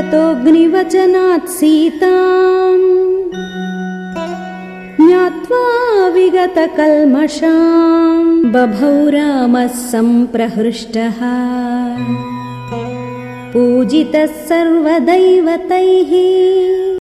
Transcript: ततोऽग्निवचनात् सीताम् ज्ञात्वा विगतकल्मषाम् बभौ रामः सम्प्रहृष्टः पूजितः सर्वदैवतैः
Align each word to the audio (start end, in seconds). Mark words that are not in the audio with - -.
ततोऽग्निवचनात् 0.00 1.48
सीताम् 1.54 2.84
ज्ञात्वा 4.98 5.62
विगतकल्मषाम् 6.16 8.30
बभौ 8.56 8.92
रामः 9.16 9.66
सम्प्रहृष्टः 9.90 11.18
पूजितः 13.54 14.26
सर्वदैवतैः 14.50 16.47